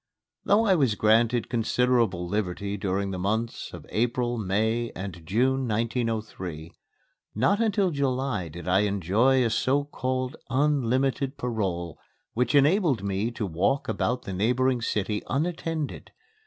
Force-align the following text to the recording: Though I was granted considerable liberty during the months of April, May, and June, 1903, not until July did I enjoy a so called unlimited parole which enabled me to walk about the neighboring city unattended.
Though 0.45 0.65
I 0.65 0.73
was 0.73 0.95
granted 0.95 1.47
considerable 1.47 2.27
liberty 2.27 2.75
during 2.75 3.11
the 3.11 3.19
months 3.19 3.71
of 3.71 3.85
April, 3.89 4.39
May, 4.39 4.91
and 4.95 5.21
June, 5.27 5.67
1903, 5.67 6.73
not 7.35 7.59
until 7.61 7.91
July 7.91 8.47
did 8.49 8.67
I 8.67 8.79
enjoy 8.79 9.45
a 9.45 9.51
so 9.51 9.83
called 9.83 10.37
unlimited 10.49 11.37
parole 11.37 11.99
which 12.33 12.55
enabled 12.55 13.03
me 13.03 13.29
to 13.29 13.45
walk 13.45 13.87
about 13.87 14.23
the 14.23 14.33
neighboring 14.33 14.81
city 14.81 15.21
unattended. 15.29 16.11